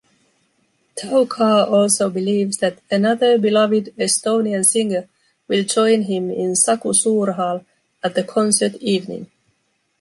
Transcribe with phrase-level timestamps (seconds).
[0.95, 5.07] Taukar also believes that another beloved Estonian singer
[5.47, 7.63] will join him in Saku Suurhall
[8.03, 9.29] at the concert evening.